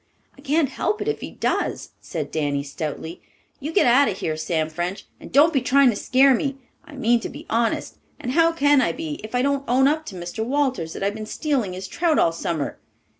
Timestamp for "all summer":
12.17-12.79